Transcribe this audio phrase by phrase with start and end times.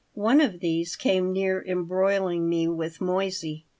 [0.15, 3.67] One of these came near embroiling me with Moissey.